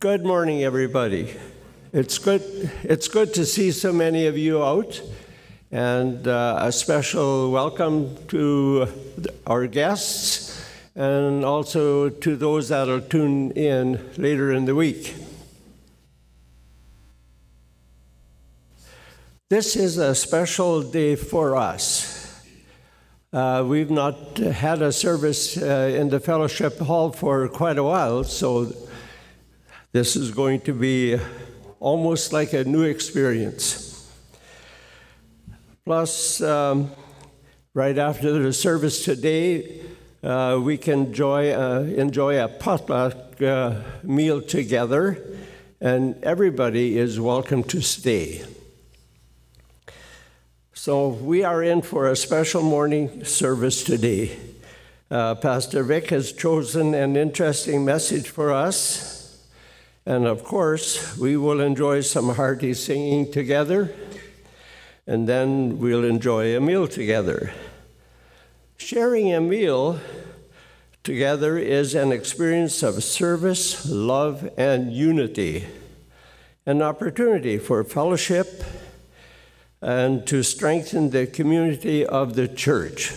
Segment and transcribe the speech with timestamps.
[0.00, 1.36] Good morning, everybody.
[1.92, 2.40] It's good,
[2.84, 4.98] it's good to see so many of you out,
[5.70, 8.88] and uh, a special welcome to
[9.46, 15.16] our guests and also to those that will tune in later in the week.
[19.50, 22.42] This is a special day for us.
[23.34, 28.24] Uh, we've not had a service uh, in the fellowship hall for quite a while,
[28.24, 28.72] so
[29.92, 31.18] this is going to be
[31.80, 34.08] almost like a new experience.
[35.84, 36.90] Plus, um,
[37.74, 39.80] right after the service today,
[40.22, 45.18] uh, we can enjoy, uh, enjoy a potluck uh, meal together,
[45.80, 48.44] and everybody is welcome to stay.
[50.72, 54.38] So we are in for a special morning service today.
[55.10, 59.19] Uh, Pastor Vic has chosen an interesting message for us.
[60.10, 63.94] And of course, we will enjoy some hearty singing together,
[65.06, 67.52] and then we'll enjoy a meal together.
[68.76, 70.00] Sharing a meal
[71.04, 75.66] together is an experience of service, love, and unity,
[76.66, 78.64] an opportunity for fellowship
[79.80, 83.12] and to strengthen the community of the church.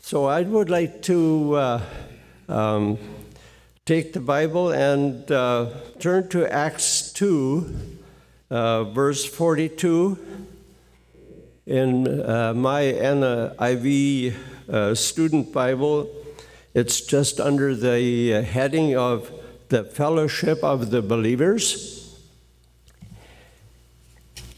[0.00, 1.82] So I would like to uh,
[2.48, 2.98] um,
[3.88, 7.74] take the Bible and uh, turn to Acts 2,
[8.50, 10.18] uh, verse 42.
[11.64, 14.34] In uh, my NIV
[14.68, 16.06] uh, student Bible,
[16.74, 19.32] it's just under the heading of
[19.70, 22.20] the fellowship of the believers.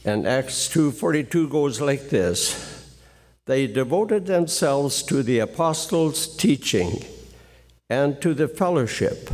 [0.05, 2.99] And Acts 2:42 goes like this.
[3.47, 7.05] They devoted themselves to the apostles' teaching
[7.91, 9.29] and to the fellowship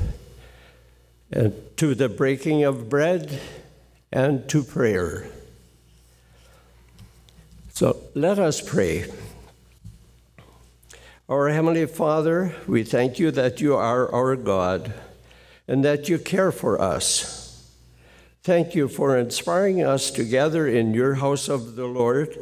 [1.30, 3.40] and to the breaking of bread
[4.10, 5.28] and to prayer.
[7.68, 9.04] So let us pray.
[11.28, 14.94] Our Heavenly Father, we thank you that you are our God
[15.68, 17.68] and that you care for us.
[18.42, 22.38] Thank you for inspiring us to gather in your house of the Lord.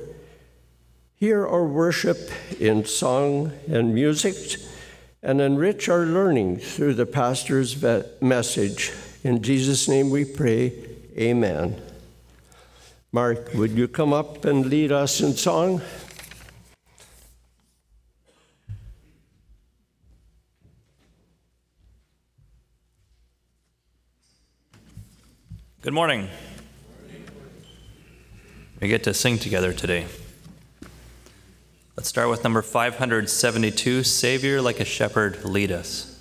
[1.16, 4.36] Hear our worship in song and music,
[5.24, 7.82] and enrich our learning through the pastor's
[8.20, 8.92] message.
[9.24, 10.72] In Jesus' name we pray,
[11.16, 11.80] Amen.
[13.10, 15.80] Mark, would you come up and lead us in song?
[25.80, 26.28] Good morning.
[28.80, 30.06] We get to sing together today.
[32.04, 36.20] Let's start with number 572 Savior like a shepherd, lead us.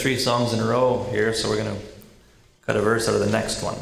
[0.00, 1.82] Three songs in a row here, so we're going to
[2.62, 3.76] cut a verse out of the next one.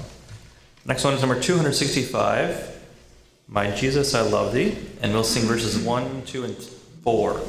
[0.84, 2.84] Next one is number 265,
[3.48, 7.40] My Jesus, I Love Thee, and we'll sing verses 1, 2, and 4.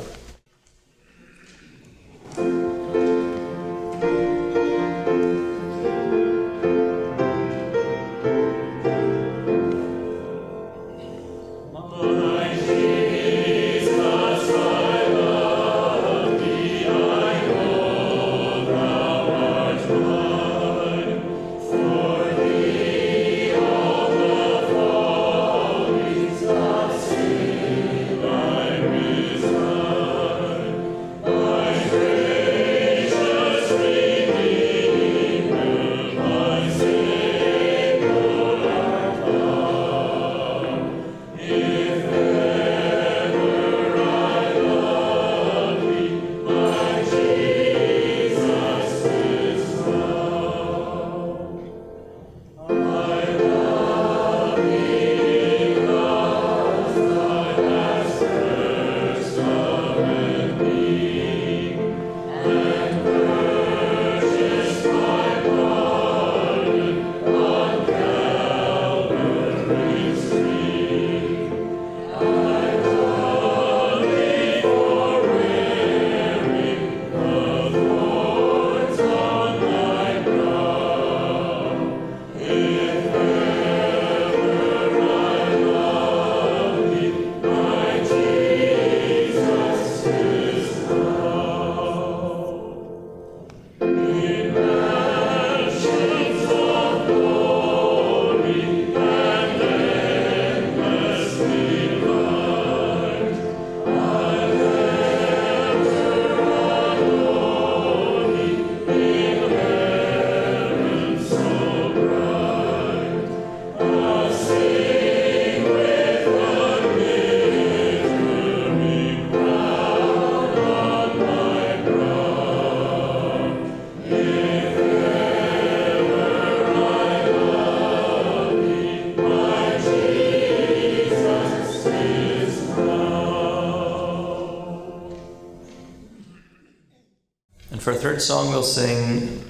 [138.18, 139.44] Third song, we'll sing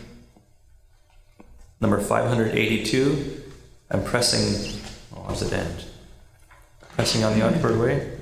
[1.80, 3.44] number 582.
[3.90, 4.82] I'm pressing,
[5.16, 5.86] oh, it end?
[6.90, 8.17] Pressing on the outward way.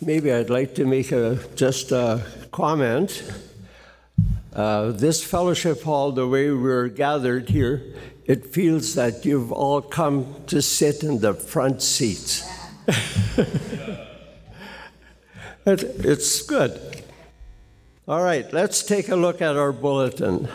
[0.00, 3.22] Maybe I'd like to make a, just a comment.
[4.52, 7.82] Uh, this fellowship hall, the way we're gathered here,
[8.24, 12.48] it feels that you've all come to sit in the front seats.
[15.66, 16.80] it, it's good.
[18.06, 20.48] All right, let's take a look at our bulletin.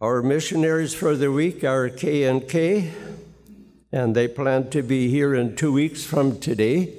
[0.00, 2.92] Our missionaries for the week are K and K,
[3.96, 6.92] and they plan to be here in two weeks from today.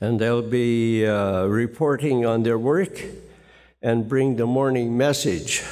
[0.00, 3.00] And they'll be uh, reporting on their work
[3.80, 5.62] and bring the morning message.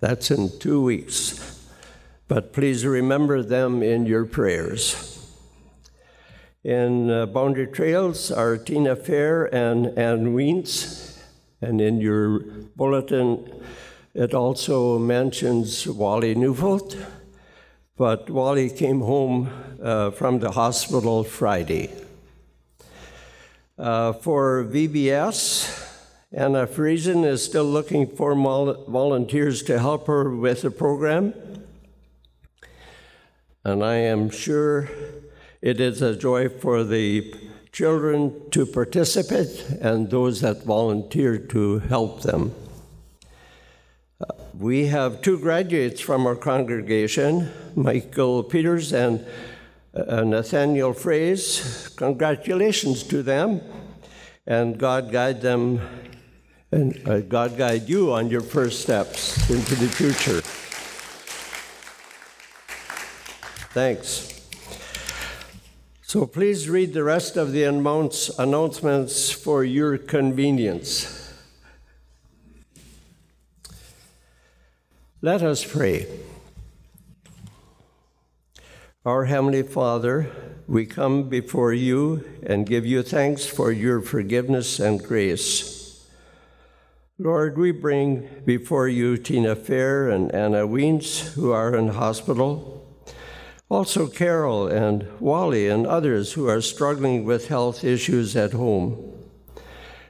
[0.00, 1.62] That's in two weeks.
[2.26, 5.30] But please remember them in your prayers.
[6.64, 11.22] In uh, Boundary Trails are Tina Fair and Ann Weens.
[11.60, 12.40] And in your
[12.74, 13.48] bulletin,
[14.12, 16.96] it also mentions Wally Neufeld.
[17.96, 19.50] But Wally came home
[19.82, 21.90] uh, from the hospital Friday.
[23.78, 25.90] Uh, for VBS,
[26.32, 31.34] Anna Friesen is still looking for volunteers to help her with the program.
[33.64, 34.88] And I am sure
[35.60, 37.34] it is a joy for the
[37.70, 42.54] children to participate and those that volunteer to help them.
[44.52, 49.24] Uh, we have two graduates from our congregation, Michael Peters and
[49.94, 51.94] uh, Nathaniel Fraze.
[51.96, 53.60] Congratulations to them,
[54.46, 55.80] and God guide them,
[56.70, 60.40] and uh, God guide you on your first steps into the future.
[63.74, 64.28] Thanks.
[66.02, 71.21] So please read the rest of the announcements for your convenience.
[75.24, 76.08] Let us pray.
[79.04, 80.28] Our Heavenly Father,
[80.66, 86.08] we come before you and give you thanks for your forgiveness and grace.
[87.20, 92.84] Lord, we bring before you Tina Fair and Anna Weens, who are in hospital.
[93.68, 99.12] Also, Carol and Wally and others who are struggling with health issues at home.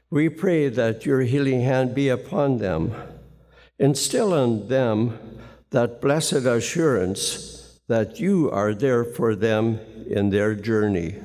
[0.09, 2.95] We pray that your healing hand be upon them.
[3.83, 5.19] Instill in them
[5.71, 11.17] that blessed assurance that you are there for them in their journey.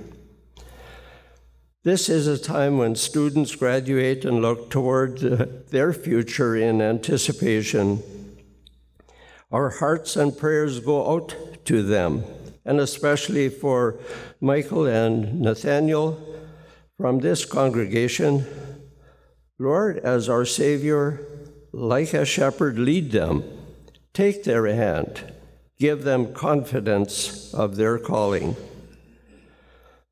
[1.84, 5.20] This is a time when students graduate and look toward
[5.70, 8.02] their future in anticipation.
[9.52, 11.36] Our hearts and prayers go out
[11.66, 12.24] to them,
[12.66, 14.00] and especially for
[14.42, 16.20] Michael and Nathaniel
[16.98, 18.48] from this congregation.
[19.60, 21.37] Lord, as our Savior,
[21.78, 23.44] like a shepherd, lead them,
[24.12, 25.32] take their hand,
[25.78, 28.56] give them confidence of their calling.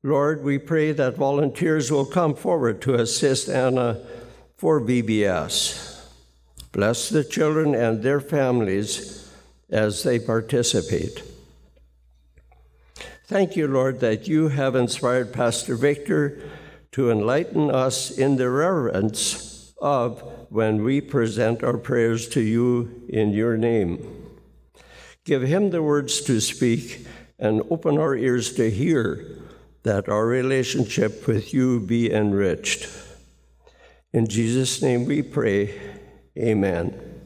[0.00, 3.98] Lord, we pray that volunteers will come forward to assist Anna
[4.56, 6.06] for VBS.
[6.70, 9.28] Bless the children and their families
[9.68, 11.24] as they participate.
[13.24, 16.40] Thank you, Lord, that you have inspired Pastor Victor
[16.92, 23.30] to enlighten us in the reverence of when we present our prayers to you in
[23.30, 23.98] your name.
[25.24, 27.06] Give him the words to speak
[27.38, 29.24] and open our ears to hear
[29.82, 32.88] that our relationship with you be enriched.
[34.12, 35.74] In Jesus' name we pray.
[36.38, 37.20] Amen.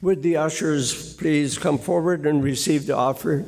[0.00, 3.46] Would the ushers please come forward and receive the offering?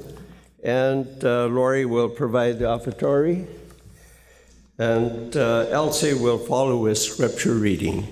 [0.63, 3.47] and uh, Lori will provide the offertory,
[4.81, 8.09] and uh, Elsie will follow with scripture reading.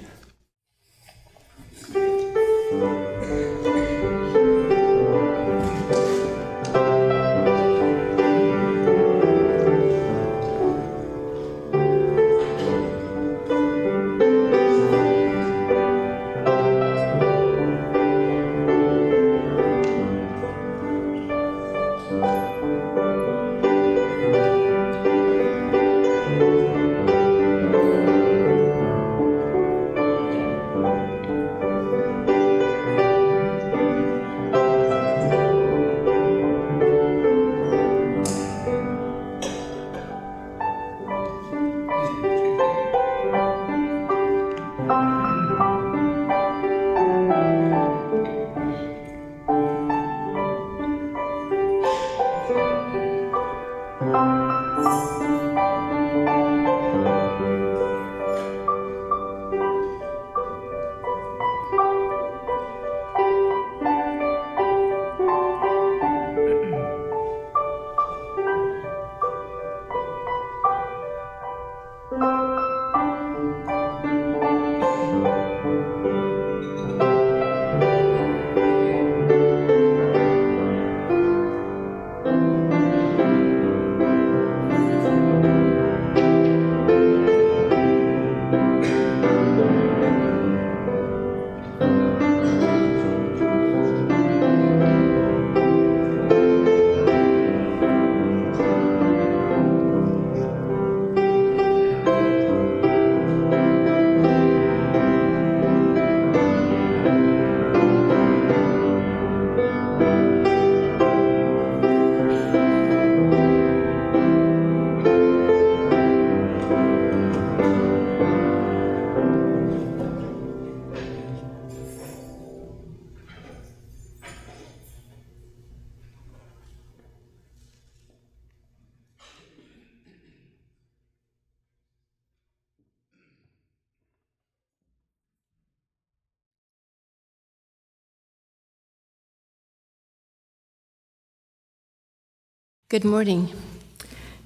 [142.90, 143.50] Good morning.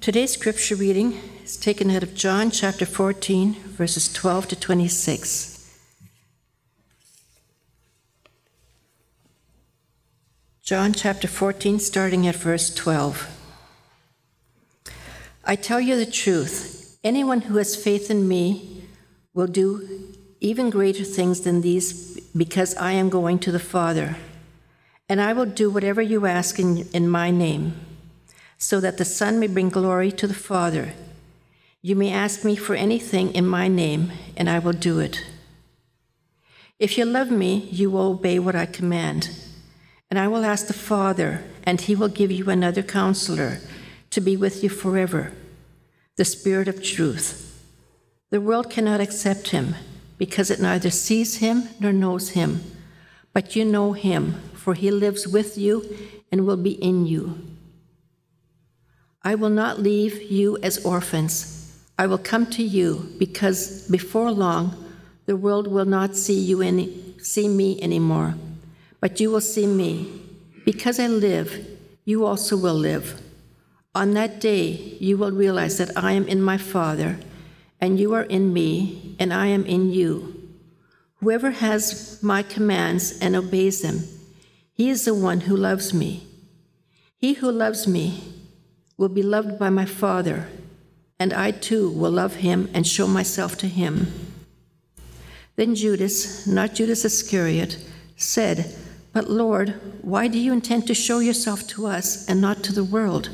[0.01, 5.79] Today's scripture reading is taken out of John chapter 14, verses 12 to 26.
[10.61, 13.29] John chapter 14, starting at verse 12.
[15.45, 18.83] I tell you the truth anyone who has faith in me
[19.33, 19.87] will do
[20.41, 24.17] even greater things than these because I am going to the Father.
[25.07, 27.75] And I will do whatever you ask in, in my name
[28.63, 30.93] so that the Son may bring glory to the Father.
[31.81, 35.21] You may ask me for anything in my name, and I will do it.
[36.79, 39.31] If you love me, you will obey what I command.
[40.09, 43.59] And I will ask the Father, and he will give you another counselor
[44.11, 45.33] to be with you forever
[46.15, 47.61] the Spirit of truth.
[48.29, 49.75] The world cannot accept him
[50.17, 52.61] because it neither sees him nor knows him.
[53.33, 55.97] But you know him, for he lives with you
[56.31, 57.52] and will be in you.
[59.25, 61.79] I will not leave you as orphans.
[61.97, 64.75] I will come to you because before long
[65.25, 68.35] the world will not see you any, see me anymore,
[68.99, 70.21] but you will see me.
[70.65, 71.65] Because I live,
[72.03, 73.21] you also will live.
[73.95, 77.17] On that day you will realize that I am in my Father,
[77.79, 80.49] and you are in me, and I am in you.
[81.21, 84.03] Whoever has my commands and obeys them,
[84.73, 86.27] he is the one who loves me.
[87.15, 88.32] He who loves me
[88.97, 90.47] will be loved by my Father,
[91.19, 94.11] and I too will love him and show myself to him.
[95.55, 97.77] Then Judas, not Judas Iscariot,
[98.15, 98.75] said,
[99.11, 102.83] But Lord, why do you intend to show yourself to us and not to the
[102.83, 103.29] world?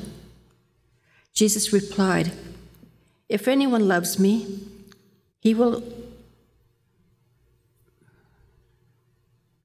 [1.34, 2.32] Jesus replied,
[3.30, 4.60] If anyone loves me,
[5.40, 5.84] he will.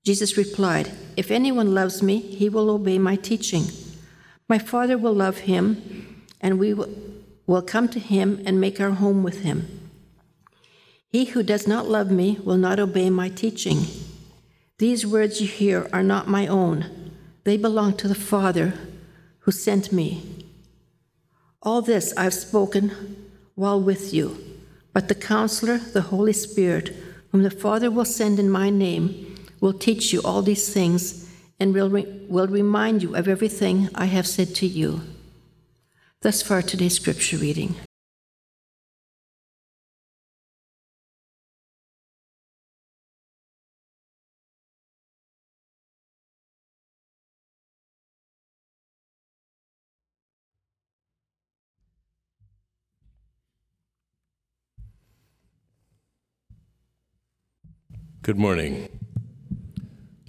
[0.04, 3.64] Jesus replied, If anyone loves me, he will obey my teaching.
[4.48, 9.22] My Father will love him, and we will come to him and make our home
[9.22, 9.90] with him.
[11.08, 13.86] He who does not love me will not obey my teaching.
[14.78, 17.12] These words you hear are not my own,
[17.44, 18.74] they belong to the Father
[19.40, 20.46] who sent me.
[21.62, 24.36] All this I've spoken while with you,
[24.92, 26.94] but the counselor, the Holy Spirit,
[27.30, 31.23] whom the Father will send in my name, will teach you all these things
[31.58, 35.02] and will, re- will remind you of everything I have said to you.
[36.22, 37.76] Thus far, today's scripture reading.
[58.22, 59.03] Good morning.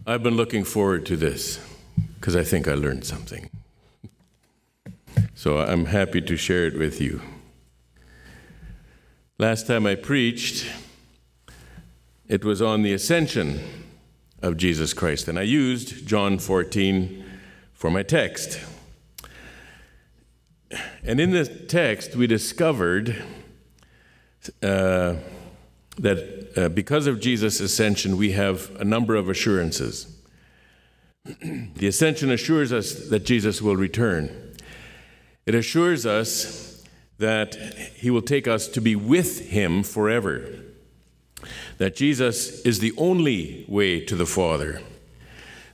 [0.07, 1.59] I've been looking forward to this
[2.19, 3.49] because I think I learned something.
[5.33, 7.21] So I'm happy to share it with you.
[9.39, 10.67] Last time I preached,
[12.27, 13.59] it was on the ascension
[14.43, 17.25] of Jesus Christ, and I used John 14
[17.73, 18.59] for my text.
[21.03, 23.23] And in the text, we discovered
[24.61, 25.15] uh,
[25.97, 30.15] that uh, because of Jesus' ascension, we have a number of assurances.
[31.25, 34.53] the ascension assures us that Jesus will return,
[35.45, 36.83] it assures us
[37.17, 37.55] that
[37.95, 40.47] he will take us to be with him forever,
[41.77, 44.81] that Jesus is the only way to the Father,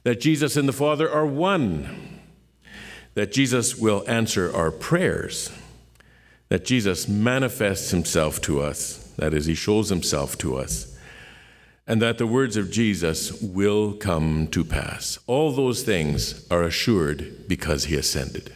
[0.04, 2.20] that Jesus and the Father are one,
[3.14, 5.52] that Jesus will answer our prayers,
[6.50, 10.98] that Jesus manifests himself to us that is, he shows himself to us.
[11.86, 15.20] And that the words of Jesus will come to pass.
[15.28, 18.52] All those things are assured because he ascended.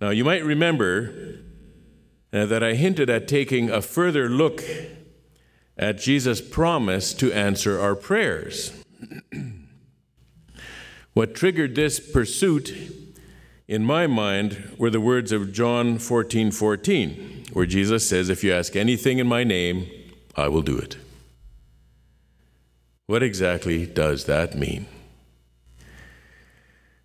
[0.00, 1.40] Now, you might remember
[2.32, 4.62] uh, that I hinted at taking a further look
[5.76, 8.72] at Jesus' promise to answer our prayers.
[11.12, 12.74] what triggered this pursuit
[13.68, 18.52] in my mind were the words of John 14 14 where Jesus says, If you
[18.52, 19.88] ask anything in my name,
[20.36, 20.96] I will do it.
[23.06, 24.86] What exactly does that mean?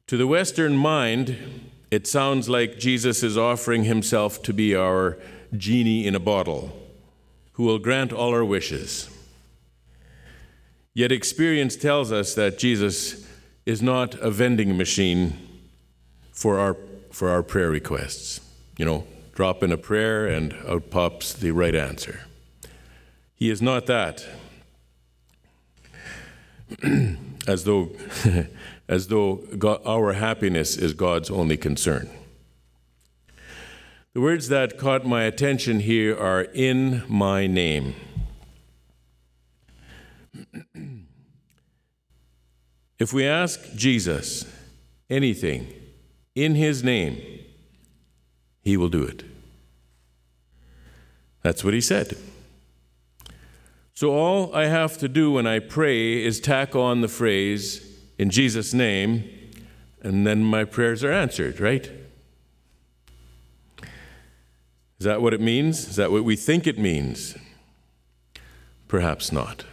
[0.08, 1.38] To the Western mind,
[1.92, 5.18] it sounds like Jesus is offering himself to be our
[5.56, 6.78] genie in a bottle
[7.54, 9.10] who will grant all our wishes.
[10.94, 13.28] Yet experience tells us that Jesus
[13.66, 15.38] is not a vending machine
[16.32, 16.78] for our,
[17.12, 18.40] for our prayer requests.
[18.78, 19.08] You know,
[19.38, 22.22] drop in a prayer, and out pops the right answer.
[23.36, 24.26] He is not that.
[27.48, 27.92] as though
[28.88, 32.10] as though God, our happiness is God's only concern.
[34.14, 37.94] The words that caught my attention here are in my name.
[42.98, 44.52] if we ask Jesus
[45.12, 45.72] anything
[46.34, 47.22] in his name,
[48.68, 49.24] he will do it.
[51.42, 52.18] That's what he said.
[53.94, 58.30] So all I have to do when I pray is tack on the phrase, in
[58.30, 59.24] Jesus' name,
[60.02, 61.90] and then my prayers are answered, right?
[65.00, 65.88] Is that what it means?
[65.88, 67.38] Is that what we think it means?
[68.90, 69.64] Perhaps not.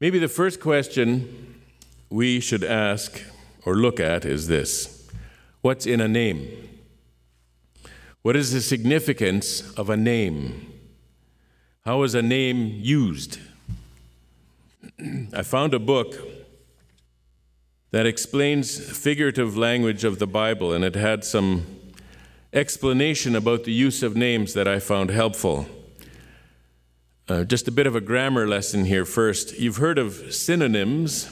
[0.00, 1.60] Maybe the first question
[2.08, 3.22] we should ask
[3.66, 5.06] or look at is this
[5.60, 6.63] What's in a name?
[8.24, 10.72] What is the significance of a name?
[11.84, 13.38] How is a name used?
[15.34, 16.16] I found a book
[17.90, 21.66] that explains figurative language of the Bible, and it had some
[22.54, 25.66] explanation about the use of names that I found helpful.
[27.28, 29.58] Uh, just a bit of a grammar lesson here first.
[29.58, 31.30] You've heard of synonyms,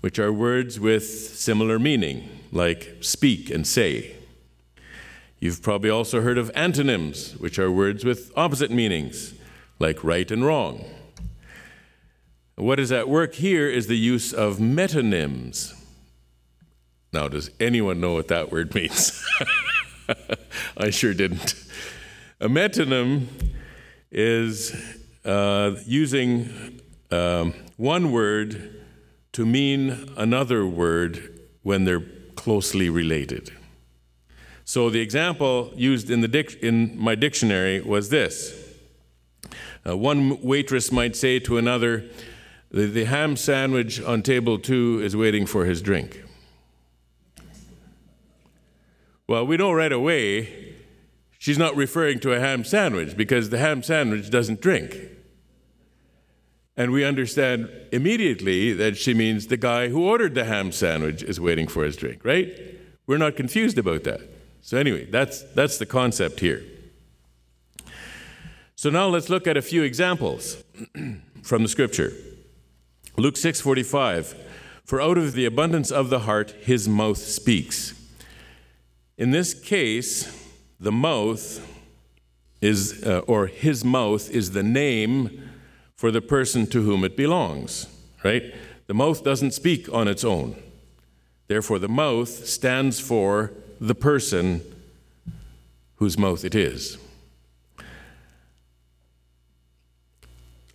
[0.00, 4.15] which are words with similar meaning, like speak and say.
[5.38, 9.34] You've probably also heard of antonyms, which are words with opposite meanings,
[9.78, 10.84] like right and wrong.
[12.54, 15.74] What is at work here is the use of metonyms.
[17.12, 19.22] Now, does anyone know what that word means?
[20.76, 21.54] I sure didn't.
[22.40, 23.26] A metonym
[24.10, 24.74] is
[25.24, 28.84] uh, using um, one word
[29.32, 32.04] to mean another word when they're
[32.36, 33.52] closely related.
[34.68, 38.52] So the example used in, the dic- in my dictionary was this.
[39.88, 42.04] Uh, one waitress might say to another,
[42.72, 46.20] the, the ham sandwich on table two is waiting for his drink.
[49.28, 50.74] Well, we know right away
[51.38, 54.96] she's not referring to a ham sandwich because the ham sandwich doesn't drink.
[56.76, 61.38] And we understand immediately that she means the guy who ordered the ham sandwich is
[61.38, 62.76] waiting for his drink, right?
[63.06, 64.35] We're not confused about that.
[64.66, 66.64] So, anyway, that's, that's the concept here.
[68.74, 70.64] So, now let's look at a few examples
[71.44, 72.12] from the scripture.
[73.16, 74.34] Luke 6:45
[74.84, 77.94] For out of the abundance of the heart his mouth speaks.
[79.16, 80.36] In this case,
[80.80, 81.64] the mouth
[82.60, 85.48] is, uh, or his mouth is the name
[85.94, 87.86] for the person to whom it belongs,
[88.24, 88.52] right?
[88.88, 90.60] The mouth doesn't speak on its own.
[91.46, 94.62] Therefore, the mouth stands for the person
[95.96, 96.98] whose mouth it is.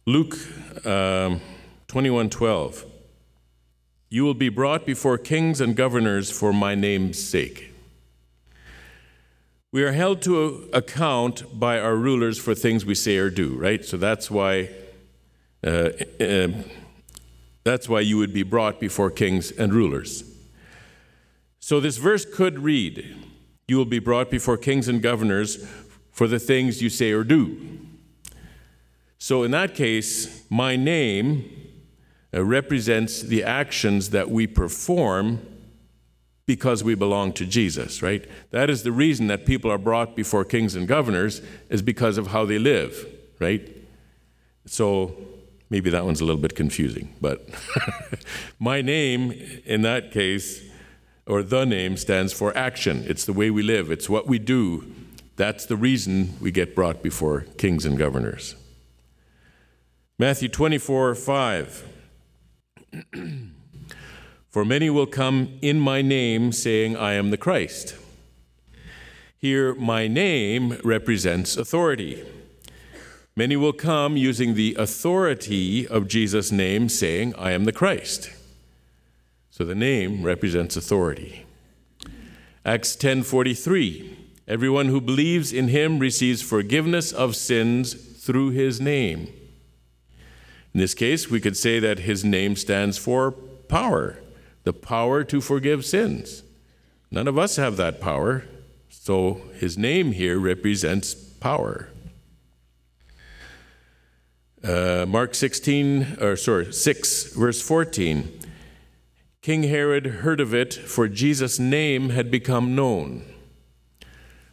[0.06, 0.36] Luke
[0.86, 1.40] um,
[1.88, 2.86] 21:12
[4.10, 7.72] You will be brought before kings and governors for my name's sake.
[9.72, 13.86] We are held to account by our rulers for things we say or do, right?
[13.86, 14.70] So that's why
[15.64, 16.48] uh, uh,
[17.64, 20.31] that's why you would be brought before kings and rulers.
[21.72, 23.16] So this verse could read,
[23.66, 25.66] "You will be brought before kings and governors
[26.12, 27.80] for the things you say or do."
[29.18, 31.50] So in that case, my name
[32.34, 35.40] uh, represents the actions that we perform
[36.46, 38.26] because we belong to Jesus, right?
[38.50, 42.28] That is the reason that people are brought before kings and governors is because of
[42.28, 43.08] how they live,
[43.40, 43.78] right?
[44.66, 45.16] So
[45.70, 47.48] maybe that one's a little bit confusing, but
[48.60, 49.32] my name
[49.66, 50.68] in that case,
[51.32, 53.06] or the name, stands for action.
[53.08, 54.94] It's the way we live, it's what we do.
[55.38, 58.56] That's the reason we get brought before kings and governors.
[60.20, 61.88] Matthew 24 5.
[64.50, 67.96] For many will come in my name, saying, I am the Christ.
[69.38, 72.22] Here, my name represents authority.
[73.34, 78.30] Many will come using the authority of Jesus' name, saying, I am the Christ.
[79.52, 81.46] So the name represents authority.
[82.66, 89.28] Acts 10:43 Everyone who believes in him receives forgiveness of sins through his name.
[90.74, 94.18] In this case, we could say that his name stands for power
[94.64, 96.44] the power to forgive sins.
[97.10, 98.46] None of us have that power,
[98.90, 101.90] so his name here represents power.
[104.64, 108.41] Uh, Mark 16, or sorry, 6, verse 14.
[109.42, 113.26] King Herod heard of it, for Jesus' name had become known.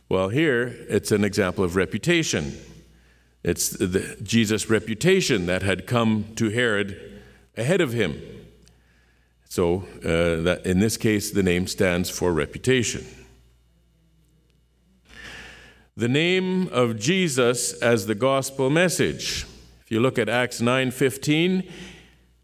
[0.08, 2.58] Well, here it's an example of reputation.
[3.42, 7.20] It's the, Jesus' reputation that had come to Herod
[7.54, 8.18] ahead of him.
[9.50, 13.04] So, uh, that in this case, the name stands for reputation.
[15.98, 19.44] The name of Jesus as the gospel message.
[19.82, 21.68] If you look at Acts 9:15,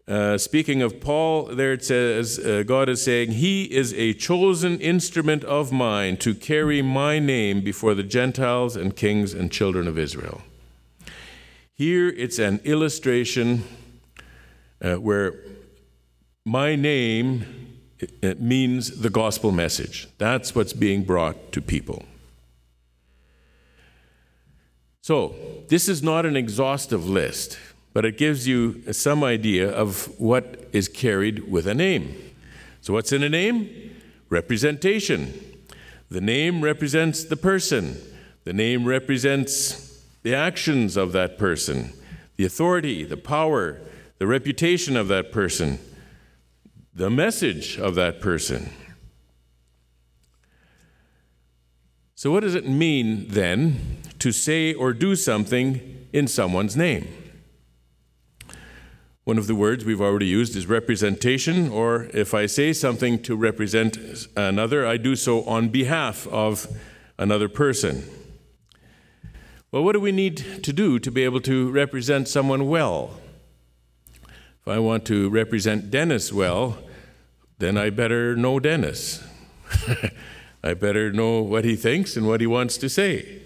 [0.07, 4.79] uh, speaking of Paul, there it says, uh, God is saying, He is a chosen
[4.79, 9.97] instrument of mine to carry my name before the Gentiles and kings and children of
[9.97, 10.41] Israel.
[11.73, 13.63] Here it's an illustration
[14.79, 15.33] uh, where
[16.45, 17.71] my name
[18.37, 20.07] means the gospel message.
[20.19, 22.03] That's what's being brought to people.
[25.01, 25.35] So,
[25.69, 27.57] this is not an exhaustive list
[27.95, 32.13] but it gives you some idea of what is carried with a name.
[32.81, 33.95] So, what's in a name?
[34.29, 35.33] Representation.
[36.09, 37.97] The name represents the person,
[38.43, 41.93] the name represents the actions of that person,
[42.35, 43.79] the authority, the power,
[44.17, 45.79] the reputation of that person,
[46.93, 48.71] the message of that person.
[52.13, 57.07] So, what does it mean then to say or do something in someone's name?
[59.25, 63.35] One of the words we've already used is representation, or if I say something to
[63.35, 66.67] represent another, I do so on behalf of
[67.17, 68.03] another person.
[69.71, 73.19] Well, what do we need to do to be able to represent someone well?
[74.61, 76.77] If I want to represent Dennis well,
[77.57, 79.23] then I better know Dennis.
[80.63, 83.41] I better know what he thinks and what he wants to say.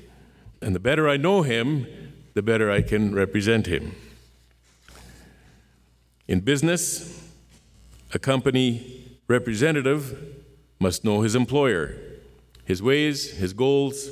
[0.62, 1.88] And the better I know him,
[2.34, 3.96] the better I can represent him.
[6.30, 7.28] In business,
[8.13, 10.15] a company representative
[10.80, 11.96] must know his employer,
[12.65, 14.12] his ways, his goals.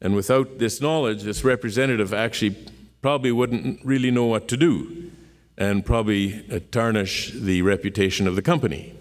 [0.00, 2.56] And without this knowledge, this representative actually
[3.02, 5.12] probably wouldn't really know what to do
[5.56, 8.94] and probably uh, tarnish the reputation of the company.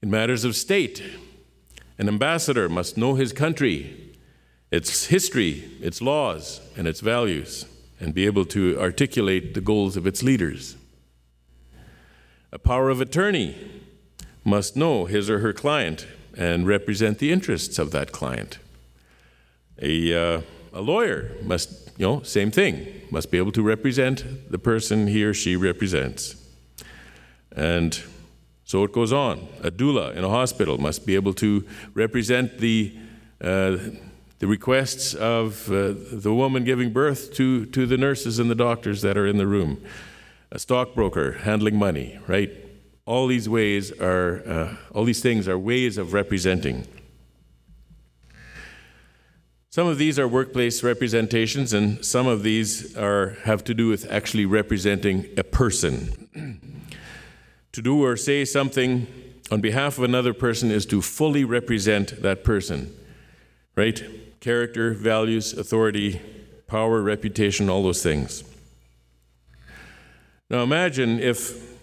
[0.00, 1.02] In matters of state,
[1.98, 4.14] an ambassador must know his country,
[4.70, 7.66] its history, its laws, and its values
[7.98, 10.76] and be able to articulate the goals of its leaders.
[12.52, 13.56] A power of attorney
[14.44, 16.06] must know his or her client
[16.36, 18.58] and represent the interests of that client.
[19.80, 20.40] A, uh,
[20.72, 25.24] a lawyer must, you know, same thing, must be able to represent the person he
[25.24, 26.36] or she represents.
[27.52, 27.98] And
[28.64, 29.48] so it goes on.
[29.62, 32.96] A doula in a hospital must be able to represent the,
[33.40, 33.78] uh,
[34.38, 39.02] the requests of uh, the woman giving birth to, to the nurses and the doctors
[39.02, 39.82] that are in the room,
[40.52, 42.50] a stockbroker handling money, right?
[43.06, 46.86] All these ways are, uh, all these things are ways of representing.
[49.70, 54.10] Some of these are workplace representations, and some of these are, have to do with
[54.10, 56.62] actually representing a person.
[57.72, 59.06] to do or say something
[59.50, 62.90] on behalf of another person is to fully represent that person,
[63.76, 64.02] right?
[64.40, 66.20] Character, values, authority,
[66.66, 68.44] power, reputation, all those things.
[70.50, 71.76] Now imagine if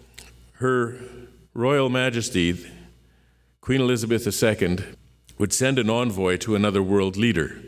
[0.54, 0.98] Her
[1.54, 2.66] Royal Majesty,
[3.62, 4.78] Queen Elizabeth II,
[5.38, 7.62] would send an envoy to another world leader.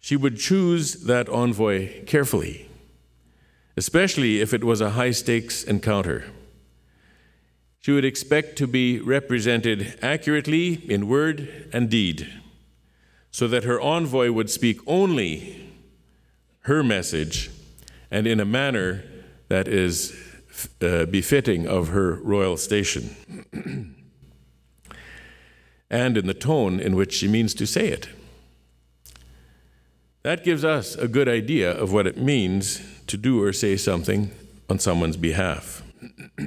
[0.00, 2.68] She would choose that envoy carefully,
[3.76, 6.24] especially if it was a high stakes encounter.
[7.80, 12.28] She would expect to be represented accurately in word and deed
[13.36, 15.70] so that her envoy would speak only
[16.60, 17.50] her message
[18.10, 19.04] and in a manner
[19.48, 20.16] that is
[20.80, 23.14] uh, befitting of her royal station,
[25.90, 28.08] and in the tone in which she means to say it.
[30.22, 34.30] That gives us a good idea of what it means to do or say something
[34.70, 35.82] on someone's behalf.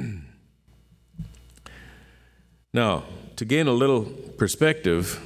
[2.74, 3.04] now,
[3.36, 4.06] to gain a little
[4.40, 5.24] perspective,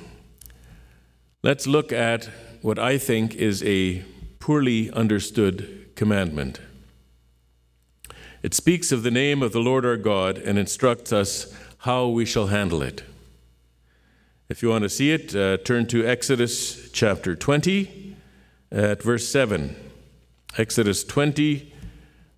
[1.45, 2.29] Let's look at
[2.61, 4.01] what I think is a
[4.39, 6.61] poorly understood commandment.
[8.41, 12.23] It speaks of the name of the Lord our God and instructs us how we
[12.23, 13.03] shall handle it.
[14.47, 18.15] If you want to see it, uh, turn to Exodus chapter 20
[18.71, 19.75] at verse 7.
[20.57, 21.73] Exodus 20,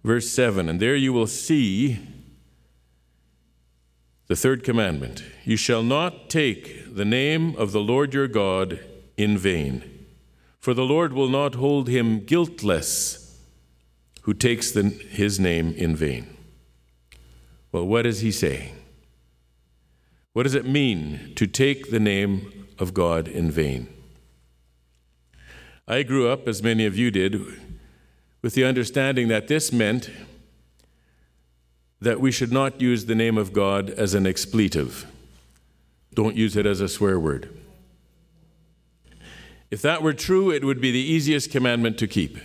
[0.03, 0.67] verse 7.
[0.67, 1.99] And there you will see
[4.25, 8.79] the third commandment You shall not take the name of the Lord your God
[9.17, 10.05] in vain.
[10.59, 13.39] For the Lord will not hold him guiltless
[14.23, 16.35] who takes the, his name in vain.
[17.71, 18.75] Well, what is he saying?
[20.33, 23.87] What does it mean to take the name of God in vain?
[25.87, 27.39] I grew up, as many of you did,
[28.41, 30.09] with the understanding that this meant
[32.01, 35.05] that we should not use the name of God as an expletive.
[36.13, 37.49] Don't use it as a swear word.
[39.75, 42.37] If that were true, it would be the easiest commandment to keep.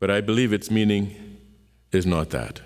[0.00, 1.36] But I believe its meaning
[1.92, 2.62] is not that.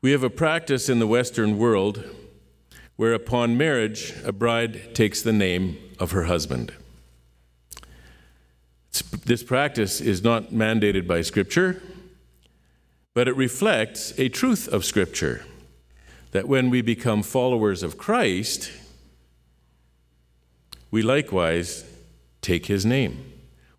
[0.00, 2.02] We have a practice in the Western world
[2.96, 6.72] where, upon marriage, a bride takes the name of her husband.
[9.26, 11.82] This practice is not mandated by Scripture,
[13.12, 15.44] but it reflects a truth of Scripture
[16.30, 18.70] that when we become followers of Christ,
[20.92, 21.84] we likewise
[22.42, 23.32] take his name.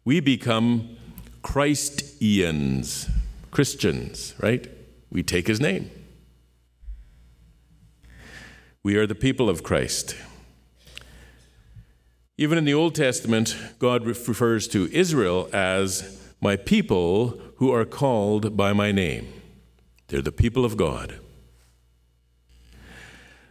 [0.03, 0.97] We become
[1.43, 3.09] Christians,
[3.51, 4.67] Christians, right?
[5.11, 5.91] We take his name.
[8.81, 10.17] We are the people of Christ.
[12.35, 18.57] Even in the Old Testament, God refers to Israel as my people who are called
[18.57, 19.31] by my name.
[20.07, 21.19] They're the people of God.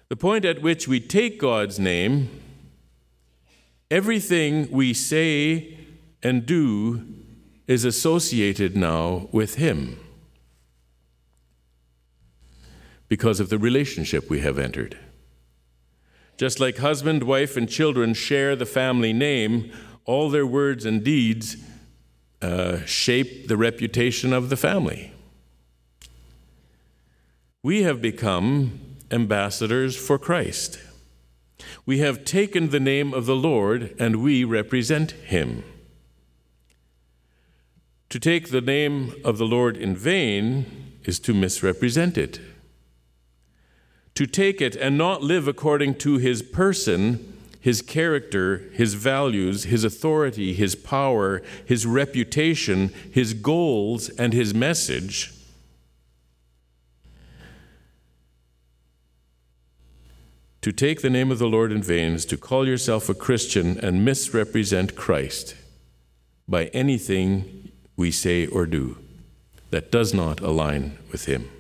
[0.09, 2.42] The point at which we take God's name,
[3.93, 5.77] everything we say
[6.23, 7.05] and do
[7.67, 10.01] is associated now with Him
[13.07, 14.97] because of the relationship we have entered.
[16.39, 19.71] Just like husband, wife, and children share the family name,
[20.07, 21.59] all their words and deeds
[22.41, 25.13] uh, shape the reputation of the family.
[27.63, 30.81] We have become ambassadors for Christ.
[31.85, 35.65] We have taken the name of the Lord and we represent him.
[38.11, 40.67] To take the name of the Lord in vain
[41.05, 42.41] is to misrepresent it.
[44.15, 49.85] To take it and not live according to his person, his character, his values, his
[49.85, 55.33] authority, his power, his reputation, his goals, and his message
[60.63, 63.79] To take the name of the Lord in vain is to call yourself a Christian
[63.81, 65.57] and misrepresent Christ
[66.47, 68.97] by anything we say or do
[69.71, 71.51] that does not align with Him.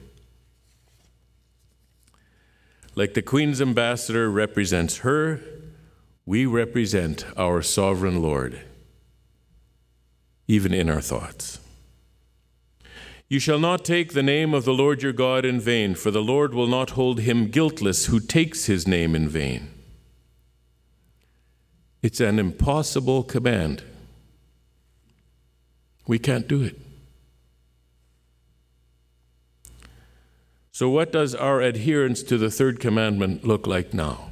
[2.95, 5.41] Like the Queen's ambassador represents her,
[6.25, 8.61] we represent our sovereign Lord,
[10.47, 11.59] even in our thoughts.
[13.33, 16.21] You shall not take the name of the Lord your God in vain, for the
[16.21, 19.71] Lord will not hold him guiltless who takes his name in vain.
[22.03, 23.85] It's an impossible command.
[26.07, 26.79] We can't do it.
[30.71, 34.31] So, what does our adherence to the third commandment look like now?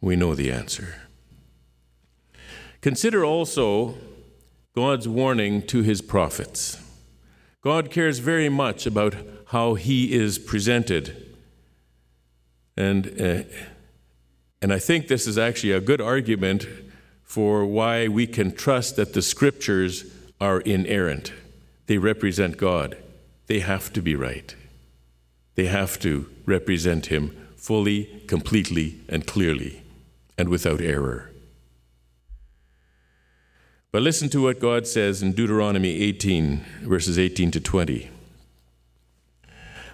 [0.00, 0.96] We know the answer.
[2.80, 3.94] Consider also
[4.78, 6.80] God's warning to his prophets.
[7.62, 9.16] God cares very much about
[9.46, 11.34] how he is presented.
[12.76, 13.42] And, uh,
[14.62, 16.68] and I think this is actually a good argument
[17.24, 20.04] for why we can trust that the scriptures
[20.40, 21.32] are inerrant.
[21.86, 22.96] They represent God,
[23.48, 24.54] they have to be right.
[25.56, 29.82] They have to represent him fully, completely, and clearly,
[30.38, 31.27] and without error.
[33.90, 38.10] But listen to what God says in Deuteronomy 18, verses 18 to 20.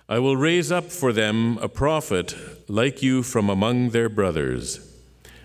[0.09, 2.34] I will raise up for them a prophet
[2.68, 4.80] like you from among their brothers,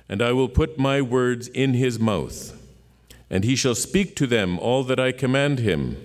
[0.09, 2.59] and I will put my words in his mouth,
[3.29, 5.97] and he shall speak to them all that I command him.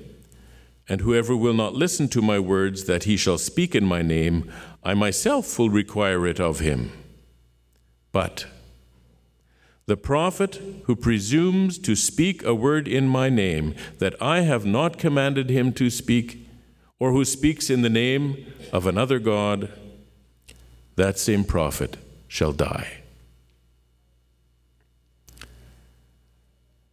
[0.86, 4.53] And whoever will not listen to my words that he shall speak in my name,
[4.84, 6.92] I myself will require it of him.
[8.12, 8.45] But
[9.87, 14.99] the prophet who presumes to speak a word in my name that I have not
[14.99, 16.47] commanded him to speak,
[16.99, 19.70] or who speaks in the name of another God,
[20.97, 23.03] that same prophet shall die.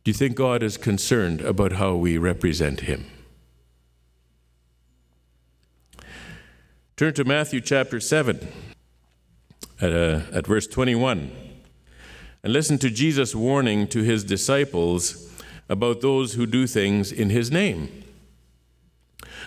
[0.04, 3.06] Do you think God is concerned about how we represent him?
[6.98, 8.48] Turn to Matthew chapter 7
[9.80, 11.51] at, uh, at verse 21.
[12.44, 15.32] And listen to Jesus' warning to his disciples
[15.70, 18.04] about those who do things in his name.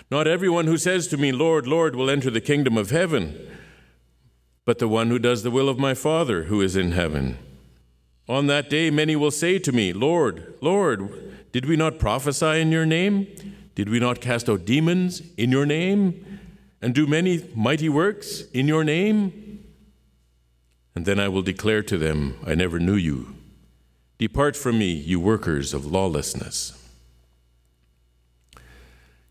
[0.09, 3.37] Not everyone who says to me, Lord, Lord, will enter the kingdom of heaven,
[4.65, 7.37] but the one who does the will of my Father who is in heaven.
[8.27, 11.11] On that day, many will say to me, Lord, Lord,
[11.51, 13.27] did we not prophesy in your name?
[13.75, 16.39] Did we not cast out demons in your name?
[16.81, 19.44] And do many mighty works in your name?
[20.95, 23.35] And then I will declare to them, I never knew you.
[24.17, 26.81] Depart from me, you workers of lawlessness.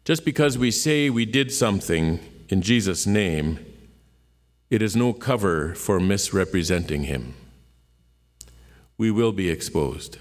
[0.04, 3.64] Just because we say we did something in Jesus' name,
[4.68, 7.34] it is no cover for misrepresenting him.
[8.98, 10.18] We will be exposed.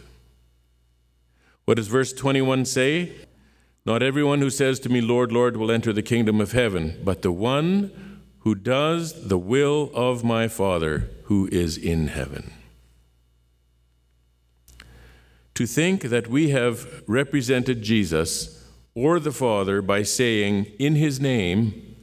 [1.65, 3.11] What does verse 21 say?
[3.85, 7.21] Not everyone who says to me, Lord, Lord, will enter the kingdom of heaven, but
[7.21, 12.51] the one who does the will of my Father who is in heaven.
[15.55, 18.65] To think that we have represented Jesus
[18.95, 21.95] or the Father by saying, in his name,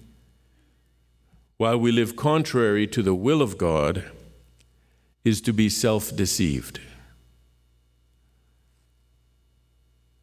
[1.57, 4.05] while we live contrary to the will of God,
[5.25, 6.81] is to be self deceived.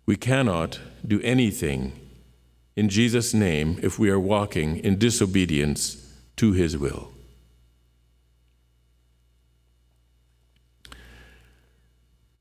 [0.05, 1.91] We cannot do anything
[2.75, 7.11] in Jesus' name if we are walking in disobedience to his will.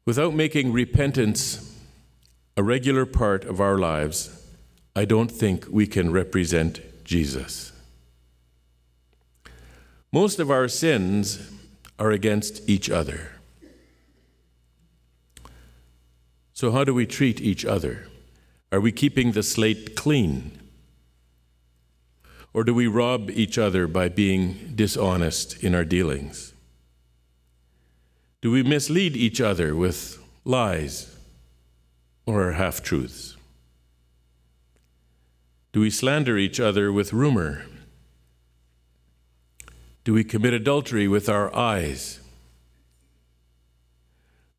[0.07, 1.76] Without making repentance
[2.57, 4.46] a regular part of our lives,
[4.94, 7.72] I don't think we can represent Jesus.
[10.12, 11.50] Most of our sins
[11.98, 13.32] are against each other.
[16.52, 18.07] So, how do we treat each other?
[18.70, 20.59] Are we keeping the slate clean?
[22.54, 26.54] Or do we rob each other by being dishonest in our dealings?
[28.43, 31.16] Do we mislead each other with lies
[32.26, 33.37] or half truths?
[35.72, 37.66] Do we slander each other with rumor?
[40.05, 42.20] Do we commit adultery with our eyes?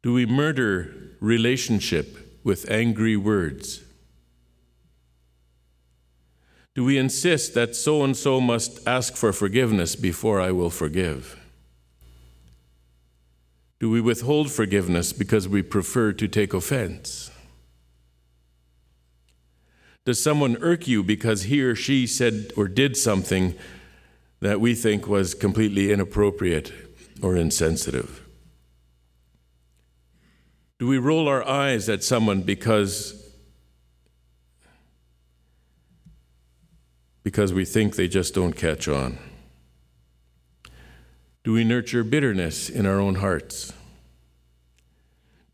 [0.03, 3.83] Do we murder relationship with angry words?
[6.75, 11.39] Do we insist that so and so must ask for forgiveness before I will forgive?
[13.79, 17.31] Do we withhold forgiveness because we prefer to take offense?
[20.05, 23.55] Does someone irk you because he or she said or did something
[24.39, 26.71] that we think was completely inappropriate
[27.21, 28.25] or insensitive?
[30.79, 33.23] Do we roll our eyes at someone because
[37.23, 39.17] because we think they just don't catch on?
[41.47, 43.71] Do we nurture bitterness in our own hearts?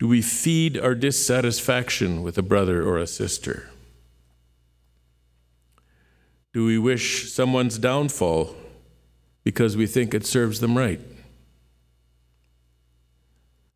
[0.00, 3.70] Do we feed our dissatisfaction with a brother or a sister?
[6.52, 8.56] Do we wish someone's downfall
[9.44, 11.00] because we think it serves them right?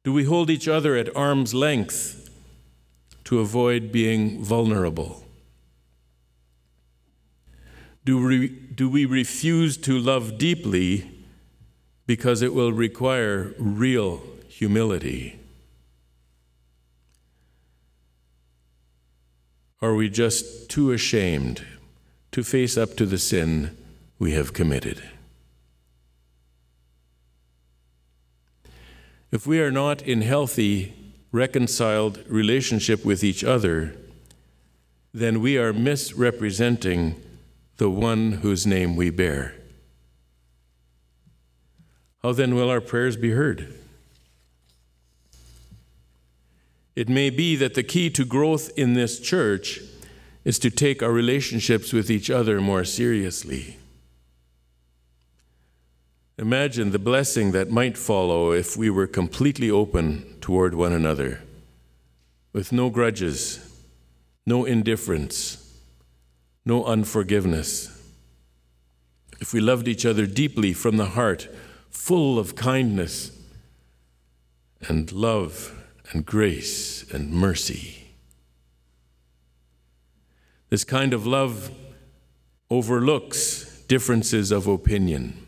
[0.03, 2.29] Do we hold each other at arm's length
[3.27, 5.23] to avoid being vulnerable?
[8.05, 11.15] Do we, do we refuse to love deeply
[12.09, 15.39] because it will require real humility?
[19.83, 21.67] Are we just too ashamed
[22.33, 23.77] to face up to the sin
[24.19, 25.03] we have committed?
[29.31, 30.95] If we are not in healthy,
[31.31, 33.95] reconciled relationship with each other,
[35.13, 37.23] then we are misrepresenting
[37.77, 39.58] the one whose name we bear.
[42.23, 43.75] How then will our prayers be heard?
[46.97, 49.81] It may be that the key to growth in this church
[50.45, 53.77] is to take our relationships with each other more seriously.
[56.39, 61.43] Imagine the blessing that might follow if we were completely open toward one another,
[62.53, 63.81] with no grudges,
[64.47, 65.73] no indifference,
[66.65, 67.95] no unforgiveness.
[69.41, 71.49] If we loved each other deeply from the heart,
[71.91, 73.33] full of kindness
[74.81, 75.75] and love
[76.13, 78.09] and grace and mercy.
[80.71, 81.71] This kind of love
[82.71, 85.47] overlooks differences of opinion.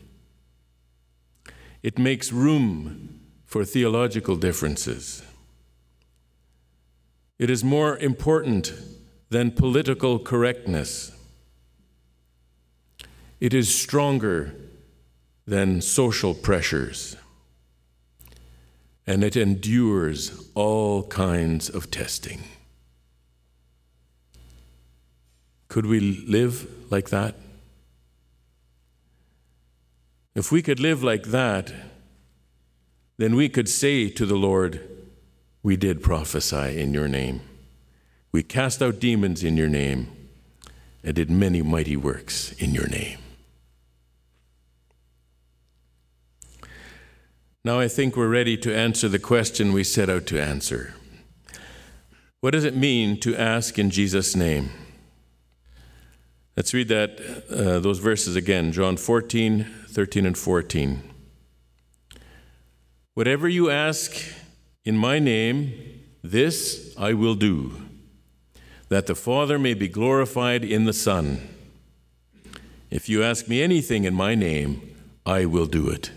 [1.83, 5.23] It makes room for theological differences.
[7.37, 8.73] It is more important
[9.29, 11.11] than political correctness.
[13.39, 14.53] It is stronger
[15.51, 17.17] than social pressures.
[19.05, 22.43] And it endures all kinds of testing.
[25.67, 27.35] Could we live like that?
[30.35, 31.73] If we could live like that,
[33.17, 34.79] then we could say to the Lord,
[35.63, 37.41] We did prophesy in your name.
[38.31, 40.07] We cast out demons in your name
[41.03, 43.17] and did many mighty works in your name.
[47.63, 50.95] Now I think we're ready to answer the question we set out to answer.
[52.39, 54.71] What does it mean to ask in Jesus' name?
[56.57, 58.71] Let's read that uh, those verses again.
[58.71, 61.03] John 14, 13 and 14.
[63.13, 64.15] Whatever you ask
[64.83, 67.73] in my name, this I will do,
[68.89, 71.47] that the Father may be glorified in the Son.
[72.89, 74.95] If you ask me anything in my name,
[75.27, 76.09] I will do it.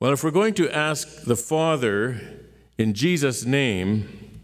[0.00, 2.20] Well, if we're going to ask the Father
[2.78, 4.42] in Jesus' name,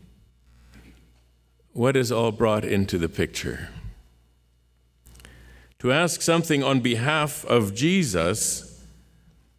[1.72, 3.68] what is all brought into the picture?
[5.78, 8.84] To ask something on behalf of Jesus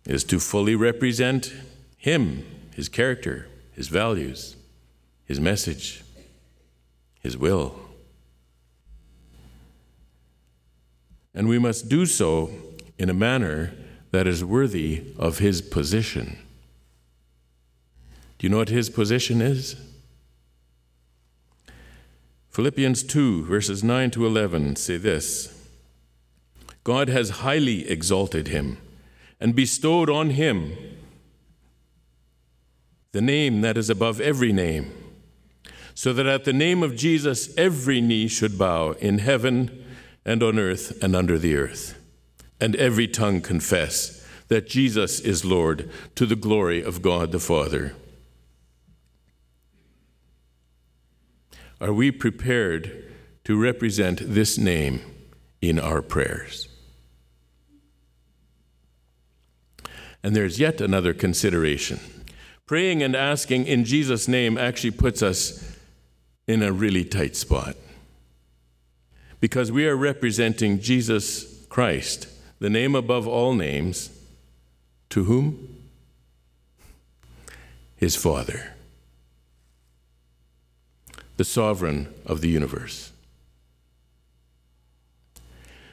[0.06, 1.54] is to fully represent
[1.98, 4.58] Him, His character, His values,
[5.24, 6.04] His message,
[7.22, 7.80] His will.
[11.34, 12.50] And we must do so
[12.98, 13.72] in a manner
[14.16, 16.38] that is worthy of his position.
[18.38, 19.76] Do you know what his position is?
[22.50, 25.68] Philippians 2, verses 9 to 11 say this
[26.86, 28.78] God has highly exalted him
[29.42, 30.78] and bestowed on him
[33.12, 34.94] the name that is above every name,
[35.94, 39.86] so that at the name of Jesus every knee should bow in heaven
[40.24, 42.00] and on earth and under the earth
[42.60, 47.96] and every tongue confess that Jesus is Lord to the glory of God the Father.
[51.82, 53.12] Are we prepared
[53.44, 55.02] to represent this name
[55.62, 56.68] in our prayers?
[60.24, 62.00] And there's yet another consideration.
[62.66, 65.78] Praying and asking in Jesus' name actually puts us
[66.48, 67.76] in a really tight spot
[69.40, 72.28] because we are representing Jesus Christ
[72.66, 74.10] the name above all names,
[75.08, 75.84] to whom?
[77.96, 78.74] His Father,
[81.38, 83.12] the sovereign of the universe.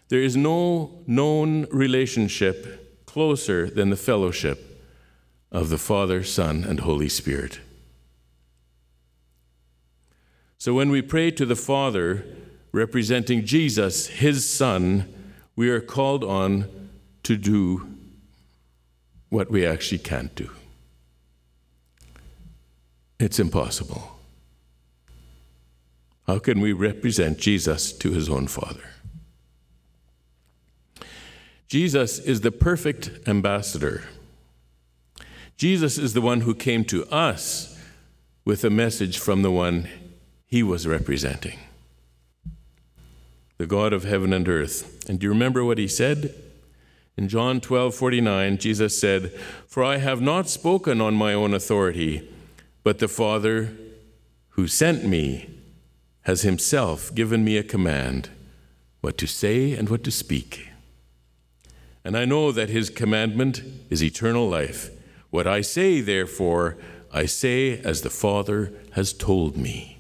[0.09, 4.83] There is no known relationship closer than the fellowship
[5.51, 7.61] of the Father, Son, and Holy Spirit.
[10.57, 12.25] So when we pray to the Father,
[12.73, 15.07] representing Jesus, his Son,
[15.57, 16.91] we are called on
[17.23, 17.87] to do
[19.29, 20.51] what we actually can't do.
[23.19, 24.19] It's impossible.
[26.27, 28.85] How can we represent Jesus to his own Father?
[31.69, 34.05] Jesus is the perfect ambassador.
[35.57, 37.79] Jesus is the one who came to us
[38.45, 39.89] with a message from the one
[40.47, 41.59] he was representing
[43.59, 45.09] the God of heaven and earth.
[45.09, 46.35] And do you remember what he said?
[47.17, 49.33] In John 12 49, Jesus said,
[49.67, 52.29] For I have not spoken on my own authority,
[52.83, 53.77] but the Father
[54.51, 55.49] who sent me
[56.23, 58.31] has himself given me a command
[59.01, 60.69] what to say and what to speak.
[62.05, 64.91] And I know that his commandment is eternal life.
[65.31, 66.77] What I say, therefore,
[67.13, 69.92] I say as the Father has told me.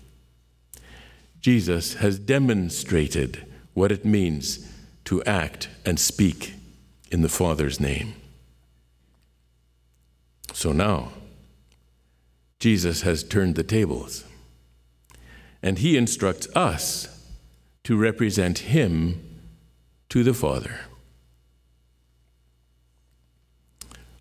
[1.43, 4.66] Jesus has demonstrated what it means
[5.05, 6.55] to act and speak
[7.11, 8.14] in the Father's name.
[10.53, 11.12] So now,
[12.61, 14.24] Jesus has turned the tables,
[15.61, 17.09] and he instructs us
[17.82, 19.40] to represent him
[20.11, 20.82] to the Father.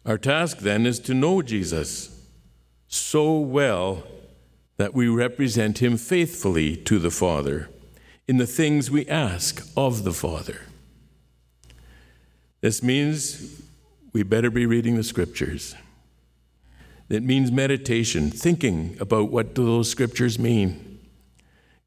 [0.08, 2.20] Our task then is to know Jesus
[2.88, 4.04] so well
[4.82, 7.70] that we represent him faithfully to the Father
[8.28, 10.62] in the things we ask of the Father.
[12.62, 13.62] This means
[14.12, 15.76] we better be reading the scriptures.
[17.10, 21.00] It means meditation, thinking about what those scriptures mean.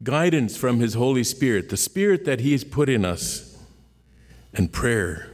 [0.04, 3.58] Guidance from His Holy Spirit, the Spirit that He has put in us,
[4.52, 5.32] and prayer.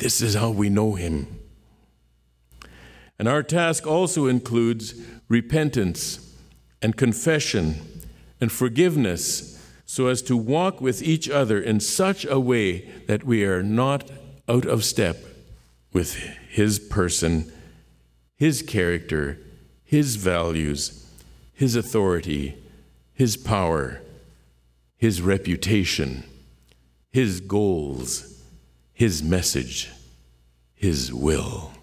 [0.00, 1.40] This is how we know Him.
[3.18, 6.23] And our task also includes repentance
[6.84, 7.80] and confession
[8.42, 13.42] and forgiveness so as to walk with each other in such a way that we
[13.42, 14.10] are not
[14.50, 15.16] out of step
[15.94, 16.12] with
[16.50, 17.50] His person,
[18.36, 19.38] His character,
[19.82, 21.10] His values,
[21.54, 22.62] His authority,
[23.14, 24.02] His power,
[24.98, 26.24] His reputation,
[27.10, 28.42] His goals,
[28.92, 29.90] His message,
[30.74, 31.73] His will.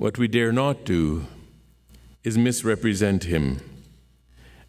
[0.00, 1.26] What we dare not do
[2.24, 3.60] is misrepresent him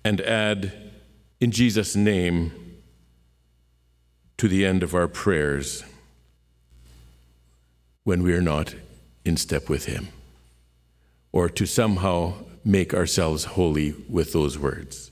[0.03, 0.73] and add,
[1.39, 2.51] in Jesus' name,
[4.35, 5.85] to the end of our prayers
[8.03, 8.75] when we are not
[9.23, 10.09] in step with him,
[11.31, 12.33] or to somehow
[12.65, 15.11] make ourselves holy with those words.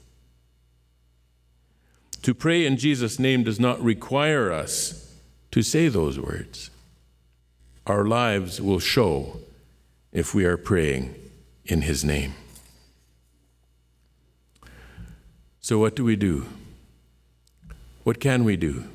[2.24, 5.16] To pray in Jesus' name does not require us
[5.52, 6.72] to say those words.
[7.88, 9.40] Our lives will show
[10.12, 11.14] if we are praying
[11.66, 12.34] in His name.
[15.62, 16.48] So, what do we do?
[18.04, 18.86] What can we do?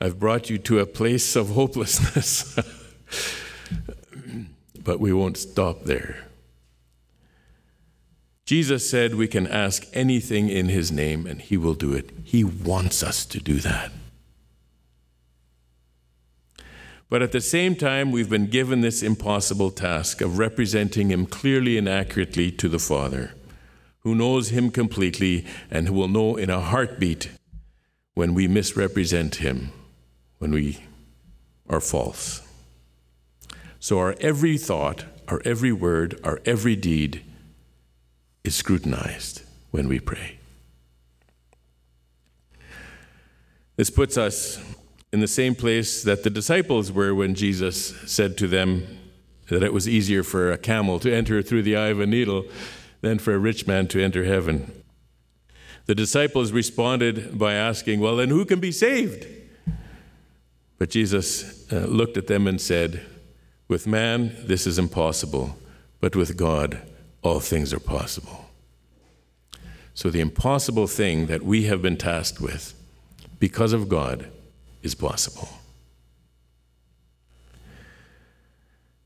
[0.00, 2.54] I've brought you to a place of hopelessness,
[4.84, 6.24] but we won't stop there.
[8.44, 12.10] Jesus said we can ask anything in His name and He will do it.
[12.24, 13.90] He wants us to do that.
[17.10, 21.78] But at the same time, we've been given this impossible task of representing Him clearly
[21.78, 23.32] and accurately to the Father,
[24.00, 27.30] who knows Him completely and who will know in a heartbeat
[28.14, 29.70] when we misrepresent Him,
[30.38, 30.84] when we
[31.68, 32.46] are false.
[33.80, 37.22] So our every thought, our every word, our every deed,
[38.44, 40.38] is scrutinized when we pray.
[43.76, 44.60] This puts us
[45.12, 48.86] in the same place that the disciples were when Jesus said to them
[49.48, 52.44] that it was easier for a camel to enter through the eye of a needle
[53.00, 54.70] than for a rich man to enter heaven.
[55.86, 59.26] The disciples responded by asking, Well, then who can be saved?
[60.78, 63.00] But Jesus uh, looked at them and said,
[63.68, 65.56] With man, this is impossible,
[66.00, 66.82] but with God,
[67.22, 68.46] all things are possible.
[69.94, 72.74] So, the impossible thing that we have been tasked with,
[73.40, 74.30] because of God,
[74.88, 75.50] is possible.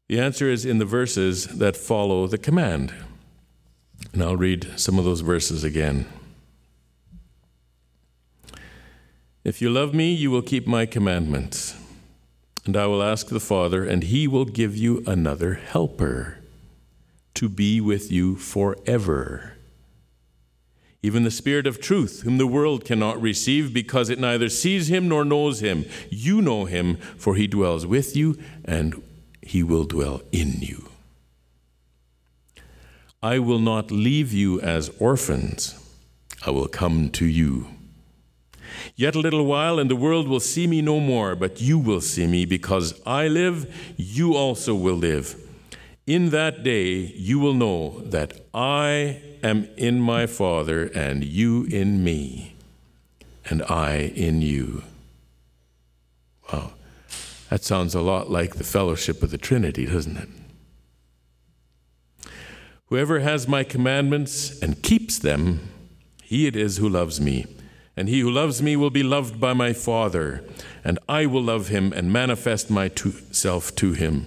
[0.09, 2.95] The answer is in the verses that follow the command.
[4.13, 6.07] And I'll read some of those verses again.
[9.43, 11.75] If you love me, you will keep my commandments.
[12.65, 16.39] And I will ask the Father, and he will give you another helper
[17.35, 19.55] to be with you forever.
[21.03, 25.09] Even the Spirit of truth, whom the world cannot receive because it neither sees him
[25.09, 25.85] nor knows him.
[26.11, 29.03] You know him, for he dwells with you and
[29.41, 30.89] he will dwell in you.
[33.21, 35.79] I will not leave you as orphans,
[36.47, 37.69] I will come to you.
[38.97, 42.01] Yet a little while, and the world will see me no more, but you will
[42.01, 45.37] see me, because I live, you also will live.
[46.07, 52.03] In that day you will know that I am in my Father, and you in
[52.03, 52.55] me,
[53.49, 54.83] and I in you.
[56.53, 56.73] Wow.
[57.51, 60.29] That sounds a lot like the fellowship of the Trinity, doesn't it?
[62.87, 65.69] Whoever has my commandments and keeps them,
[66.23, 67.47] he it is who loves me.
[67.97, 70.43] And he who loves me will be loved by my Father,
[70.83, 74.27] and I will love him and manifest myself to him.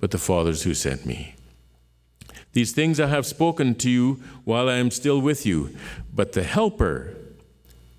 [0.00, 1.34] but the Father's who sent me.
[2.52, 5.76] These things I have spoken to you while I am still with you,
[6.12, 7.14] but the Helper,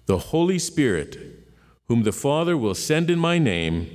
[0.08, 1.18] the Holy Spirit,
[1.88, 3.89] whom the Father will send in my name,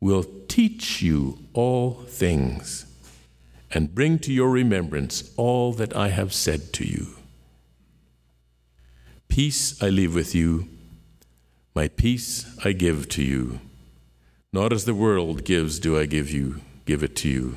[0.00, 2.86] will teach you all things
[3.70, 7.16] and bring to your remembrance all that I have said to you.
[9.28, 10.68] Peace I leave with you,
[11.74, 13.60] my peace I give to you.
[14.52, 17.56] Not as the world gives, do I give you give it to you.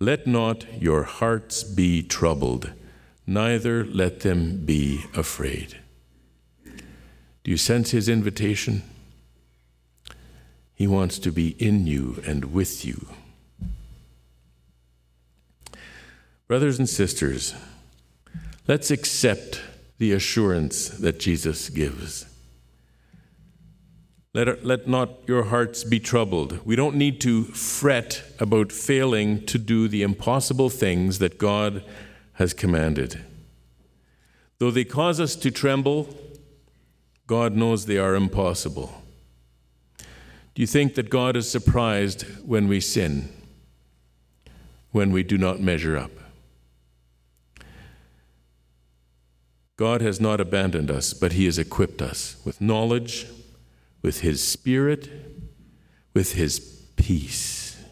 [0.00, 2.72] Let not your hearts be troubled,
[3.26, 5.78] neither let them be afraid.
[6.64, 8.82] Do you sense his invitation?
[10.74, 13.06] He wants to be in you and with you.
[16.48, 17.54] Brothers and sisters,
[18.66, 19.62] let's accept
[19.98, 22.26] the assurance that Jesus gives.
[24.34, 26.58] Let, let not your hearts be troubled.
[26.66, 31.84] We don't need to fret about failing to do the impossible things that God
[32.34, 33.24] has commanded.
[34.58, 36.08] Though they cause us to tremble,
[37.28, 39.02] God knows they are impossible.
[39.98, 43.28] Do you think that God is surprised when we sin,
[44.90, 46.10] when we do not measure up?
[49.76, 53.26] God has not abandoned us, but He has equipped us with knowledge
[54.04, 55.10] with His Spirit,
[56.14, 56.60] with His
[56.94, 57.82] peace.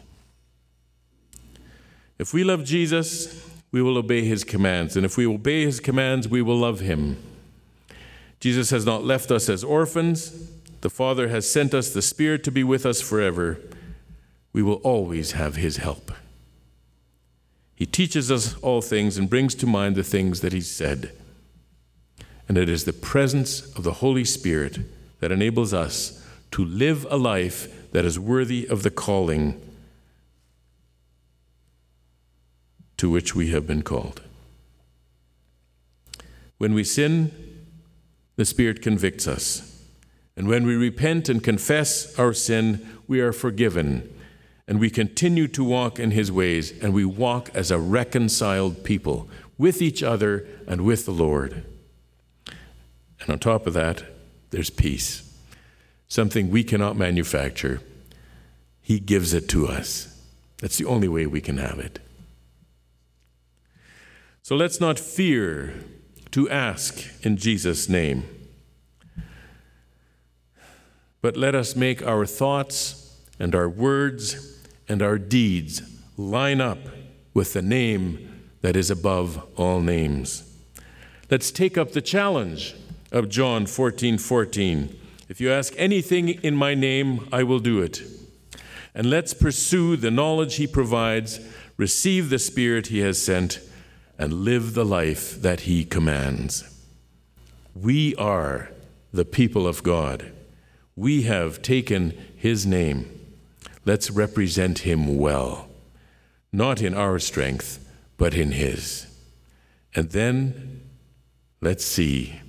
[2.17, 4.95] If we love Jesus, we will obey his commands.
[4.95, 7.17] And if we obey his commands, we will love him.
[8.39, 10.51] Jesus has not left us as orphans.
[10.81, 13.59] The Father has sent us the Spirit to be with us forever.
[14.53, 16.11] We will always have his help.
[17.73, 21.11] He teaches us all things and brings to mind the things that he said.
[22.47, 24.77] And it is the presence of the Holy Spirit
[25.23, 26.21] that enables us
[26.51, 29.57] to live a life that is worthy of the calling
[32.97, 34.21] to which we have been called.
[36.57, 37.31] When we sin,
[38.35, 39.81] the Spirit convicts us.
[40.35, 44.13] And when we repent and confess our sin, we are forgiven.
[44.67, 49.29] And we continue to walk in His ways, and we walk as a reconciled people
[49.57, 51.63] with each other and with the Lord.
[53.21, 54.03] And on top of that,
[54.53, 55.35] there's peace,
[56.07, 57.81] something we cannot manufacture.
[58.83, 60.21] He gives it to us.
[60.59, 61.99] That's the only way we can have it.
[64.43, 65.73] So let's not fear
[66.31, 68.25] to ask in Jesus' name.
[71.21, 75.81] But let us make our thoughts and our words and our deeds
[76.15, 76.77] line up
[77.33, 80.47] with the name that is above all names.
[81.31, 82.75] Let's take up the challenge
[83.13, 84.99] of John 14 14.
[85.29, 88.01] If you ask anything in my name, I will do it.
[88.93, 91.39] And let's pursue the knowledge he provides,
[91.77, 93.59] receive the Spirit he has sent
[94.17, 96.63] and live the life that He commands.
[97.75, 98.69] We are
[99.11, 100.31] the people of God.
[100.95, 103.09] We have taken His name.
[103.85, 105.67] Let's represent Him well,
[106.51, 107.85] not in our strength,
[108.17, 109.07] but in His.
[109.95, 110.81] And then
[111.61, 112.39] let's see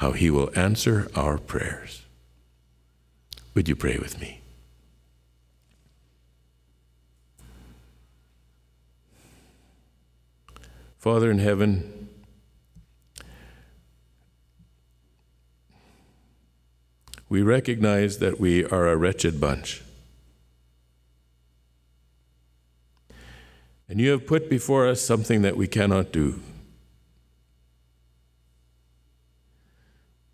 [0.00, 2.06] how He will answer our prayers.
[3.52, 4.40] Would you pray with me?
[10.96, 12.08] Father in heaven,
[17.28, 19.82] we recognize that we are a wretched bunch.
[23.86, 26.40] And you have put before us something that we cannot do.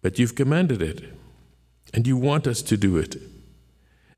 [0.06, 1.02] But you've commanded it,
[1.92, 3.16] and you want us to do it,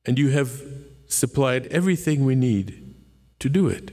[0.05, 0.61] and you have
[1.07, 2.95] supplied everything we need
[3.39, 3.91] to do it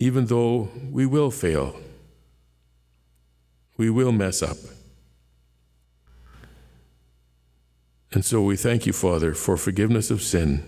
[0.00, 1.76] even though we will fail,
[3.76, 4.56] we will mess up.
[8.12, 10.64] And so we thank you, Father, for forgiveness of sin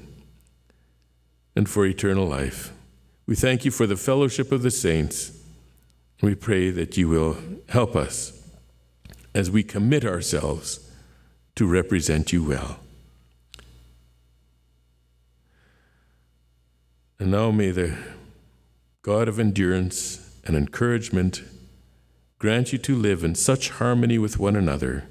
[1.56, 2.72] and for eternal life.
[3.26, 5.32] We thank you for the fellowship of the saints.
[6.20, 7.36] We pray that you will
[7.68, 8.41] help us
[9.34, 10.90] as we commit ourselves
[11.54, 12.78] to represent you well.
[17.18, 17.96] And now may the
[19.02, 21.42] God of endurance and encouragement,
[22.38, 25.04] grant you to live in such harmony with one another,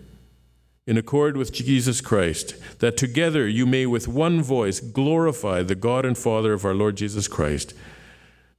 [0.86, 6.06] in accord with Jesus Christ, that together you may with one voice glorify the God
[6.06, 7.74] and Father of our Lord Jesus Christ.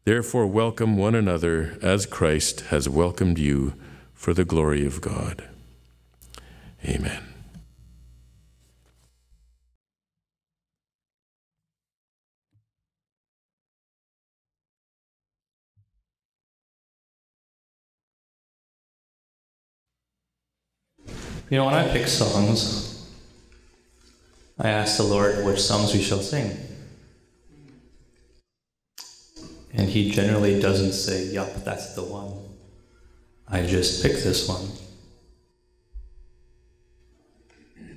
[0.04, 3.74] Therefore, welcome one another as Christ has welcomed you
[4.14, 5.48] for the glory of God.
[6.84, 7.22] Amen.
[21.52, 23.10] You know, when I pick songs,
[24.58, 26.56] I ask the Lord which songs we shall sing.
[29.74, 32.32] And He generally doesn't say, Yup, that's the one.
[33.46, 34.66] I just pick this one.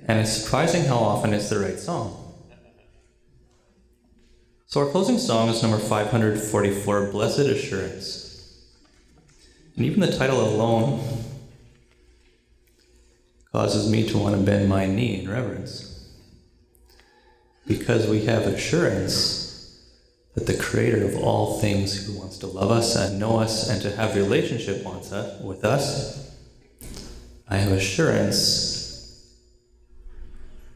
[0.06, 2.22] And it's surprising how often it's the right song.
[4.66, 8.66] So, our closing song is number 544 Blessed Assurance.
[9.76, 11.00] And even the title alone
[13.52, 16.08] causes me to want to bend my knee in reverence.
[17.66, 19.82] Because we have assurance
[20.34, 23.80] that the creator of all things who wants to love us and know us and
[23.82, 26.30] to have relationship us, uh, with us,
[27.48, 28.75] I have assurance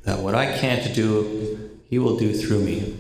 [0.04, 2.96] that what I can't do, he will do through me.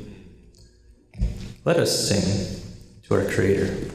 [1.64, 2.62] Let us sing
[3.04, 3.90] to our creator.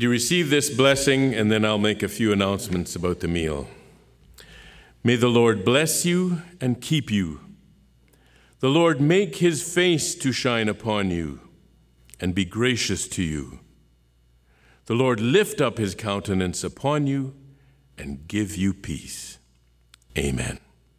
[0.00, 3.68] Would you receive this blessing, and then I'll make a few announcements about the meal.
[5.04, 7.40] May the Lord bless you and keep you.
[8.60, 11.40] The Lord make his face to shine upon you
[12.18, 13.60] and be gracious to you.
[14.86, 17.34] The Lord lift up his countenance upon you
[17.98, 19.38] and give you peace.
[20.16, 20.59] Amen.